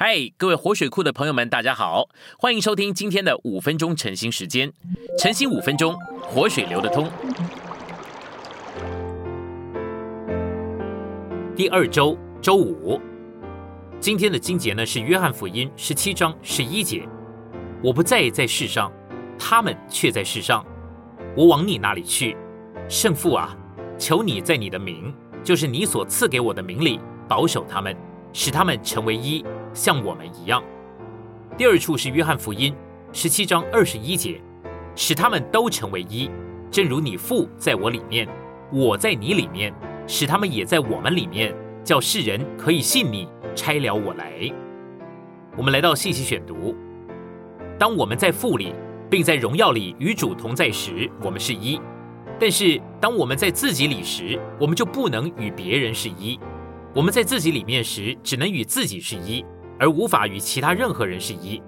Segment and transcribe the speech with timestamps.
[0.00, 2.08] 嗨，各位活水库的朋友们，大家好，
[2.38, 4.72] 欢迎收听今天的五分钟晨兴时间。
[5.18, 7.10] 晨兴五分钟，活水流得通。
[11.56, 13.00] 第二周周五，
[13.98, 17.04] 今天的经节呢是约翰福音十七章十一节。
[17.82, 18.92] 我不再在世上，
[19.36, 20.64] 他们却在世上。
[21.36, 22.36] 我往你那里去，
[22.88, 23.52] 圣父啊，
[23.98, 25.12] 求你在你的名，
[25.42, 27.96] 就是你所赐给我的名里，保守他们，
[28.32, 29.44] 使他们成为一。
[29.78, 30.60] 像我们一样。
[31.56, 32.74] 第二处是约翰福音
[33.12, 34.40] 十七章二十一节，
[34.96, 36.28] 使他们都成为一，
[36.68, 38.28] 正如你父在我里面，
[38.72, 39.72] 我在你里面，
[40.04, 44.52] 使他们也在我们里面，叫世人可以信你差了我来。
[45.56, 46.74] 我们来到信息选读，
[47.78, 48.74] 当我们在父里，
[49.08, 51.80] 并在荣耀里与主同在时，我们是一；
[52.36, 56.36] 但是当我们在自己里时，我们就不能与别人是一。
[56.96, 59.44] 我们在自己里面时，只能与自己是一。
[59.78, 61.62] 而无法与其他任何人是一。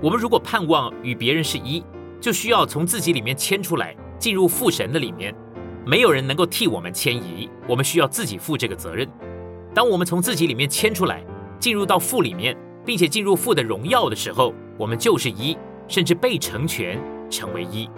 [0.00, 1.82] 我们如果盼望与别人是一，
[2.20, 5.34] 就需要从自己里面迁出来，进入父神的里面。
[5.84, 9.08] 没有人能够替我们迁移，我们需要自己负这个责任。
[9.74, 11.24] 当我们从自己里面迁出来，
[11.58, 15.56] 进入到父里面，并且进入父的荣耀的时候，我们就是一，
[15.88, 17.88] 甚至被成全，成为一。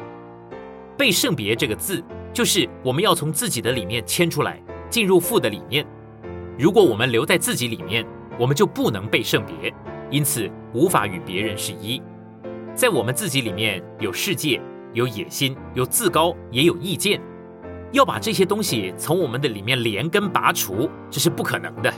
[0.97, 2.03] 被圣别这个字，
[2.33, 5.85] 就是我们要从自己的里面迁出来，进入父的里面。
[6.59, 8.07] 如果我们留在自己里面，
[8.39, 9.73] 我们就不能被圣别，
[10.11, 12.03] 因此无法与别人是一。
[12.75, 14.61] 在我们自己里面有世界，
[14.93, 17.21] 有野心，有自高，也有意见。
[17.93, 21.93] 要把这些东西从我们的里面连根拔除，这是不可能的。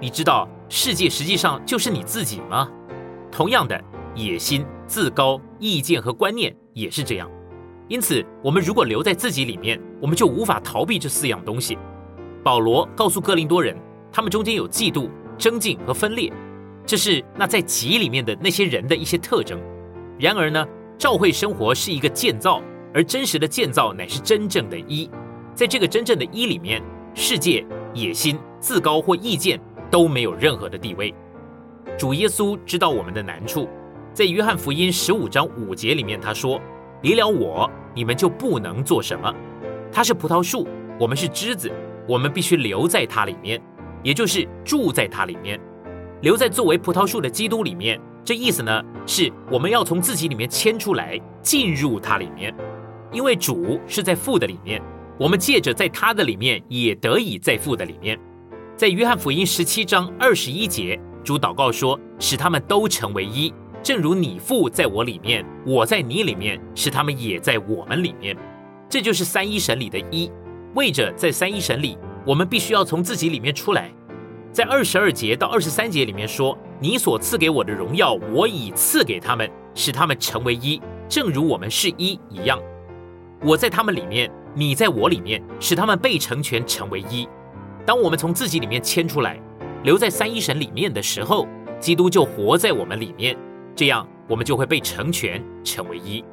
[0.00, 2.70] 你知道世界实际上就是你自己吗？
[3.30, 3.82] 同样的，
[4.14, 7.28] 野心、自高、意见和观念也是这样。
[7.88, 11.76] 因此，我们如果留在自己里面，我们就无法逃避这四样东西。
[12.44, 13.76] 保罗告诉哥林多人，
[14.12, 15.10] 他们中间有嫉妒。
[15.42, 16.32] 增进和分裂，
[16.86, 19.60] 这是那在集里面的那些人的一些特征。
[20.16, 20.64] 然而呢，
[20.96, 22.62] 教会生活是一个建造，
[22.94, 25.10] 而真实的建造乃是真正的一。
[25.52, 26.80] 在这个真正的一里面，
[27.12, 29.60] 世界、野心、自高或意见
[29.90, 31.12] 都没有任何的地位。
[31.98, 33.68] 主耶稣知道我们的难处，
[34.14, 36.60] 在约翰福音十五章五节里面他说
[37.02, 39.34] ：“离了我，你们就不能做什么。
[39.90, 40.68] 他是葡萄树，
[41.00, 41.68] 我们是枝子，
[42.06, 43.60] 我们必须留在它里面。”
[44.02, 45.60] 也就是住在它里面，
[46.22, 48.00] 留在作为葡萄树的基督里面。
[48.24, 52.54] 这意思呢，是我们要从自己里面迁出来，进入它里面。
[53.10, 54.80] 因为主是在父的里面，
[55.18, 58.18] 我们借着在他的里面，也得以在父的里面。
[58.76, 63.52] 在约翰福音十七章二十一节，主祷告说：“使他们都成为一，
[63.82, 68.36] 正如你父在我里面，我在你里面，使他们也在我们里面。”
[68.88, 70.30] 这就是三一神里的一。
[70.74, 71.98] 为着在三一神里。
[72.24, 73.92] 我们必须要从自己里面出来，
[74.52, 82.56] 在二十二节到二十三节里面说：“你所赐给我的荣耀，我已赐给他们，使他们成为一，正如我们是一一样。
[83.42, 87.28] 我在他们里面，你在我里面，使他们被成全，成为一。
[87.84, 89.40] 当我们从自己里面迁出来，
[89.82, 91.48] 留在三一神里面的时候，
[91.80, 93.36] 基督就活在我们里面，
[93.74, 96.24] 这样我们就会被成全，成为一。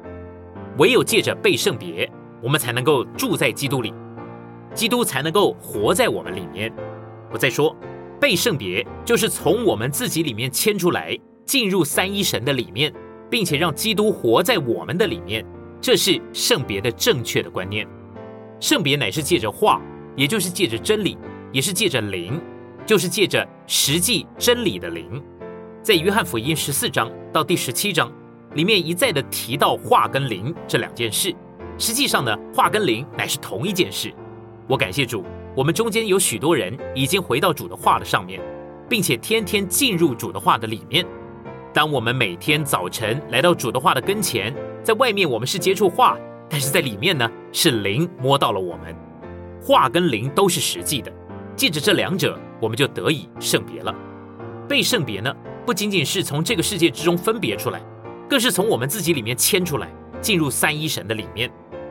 [0.78, 2.08] 唯有借着被圣别，
[2.40, 3.92] 我们才能够住在基督里。”
[4.74, 6.72] 基督才能够活在我们里面。
[7.32, 7.74] 我再说，
[8.20, 12.92] 被圣别就是从我们自己里面迁出来，进入三一神的里面，
[13.30, 15.44] 并且让基督活在我们的里面。
[15.80, 17.86] 这是圣别的正确的观念。
[18.60, 19.80] 圣别乃是借着话，
[20.14, 21.16] 也就是借着真理，
[21.52, 22.38] 也是借着灵，
[22.84, 25.22] 就是借着实际真理的灵。
[25.82, 28.12] 在约翰福音十四章到第十七章
[28.52, 31.34] 里面一再的提到话跟灵这两件事。
[31.78, 34.12] 实际上呢，话跟灵乃是同一件事。
[34.70, 35.24] 我感谢主，
[35.56, 38.40] 我们中间有许多人已经回到主的话的上面，
[38.88, 41.04] 并且天天进入主的话的里面。
[41.74, 44.54] 当我们每天早晨来到主的话的跟前，
[44.84, 46.16] 在外面我们是接触话，
[46.48, 48.94] 但是在里面呢是灵摸到了我们。
[49.60, 51.12] 话跟灵都是实际的，
[51.56, 53.92] 借着这两者，我们就得以圣别了。
[54.68, 55.34] 被圣别呢，
[55.66, 57.82] 不仅仅是从这个世界之中分别出来，
[58.28, 59.88] 更是从我们自己里面迁出来，
[60.20, 61.50] 进入三一神的里面。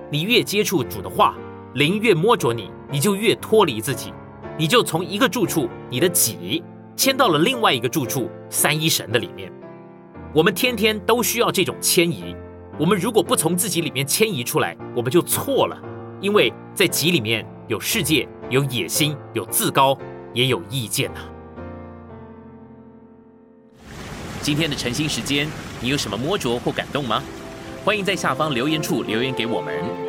[0.09, 1.35] 你越接触主的话。
[1.75, 4.11] 灵越摸着你，你就越脱离自己，
[4.57, 6.63] 你就从一个住处，你的己
[6.95, 9.51] 迁到了另外一个住处三一神的里面。
[10.33, 12.35] 我们天天都需要这种迁移。
[12.79, 15.79] 我们如果不从自己里面迁移出来，我们就错了，
[16.21, 19.95] 因为在己里面有世界，有野心，有自高，
[20.33, 21.19] 也有意见呐。
[24.41, 25.47] 今天的晨兴时间，
[25.81, 27.21] 你有什么摸着或感动吗？
[27.85, 30.08] 欢迎在下方留言处留言给我们。